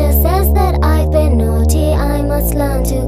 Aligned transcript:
teacher 0.00 0.12
says 0.22 0.52
that 0.54 0.82
I've 0.82 1.10
been 1.10 1.36
naughty, 1.36 1.92
I 1.92 2.22
must 2.22 2.54
learn 2.54 2.84
to 2.84 3.06